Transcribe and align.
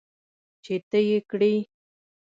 چې 0.63 0.73
ته 0.89 0.99
یې 1.07 1.17
کرې. 1.29 1.53